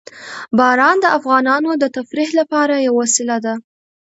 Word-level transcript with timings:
باران 0.57 0.97
د 1.01 1.05
افغانانو 1.17 1.71
د 1.77 1.83
تفریح 1.97 2.29
لپاره 2.39 2.83
یوه 2.87 2.97
وسیله 3.03 3.37
ده. 3.45 3.53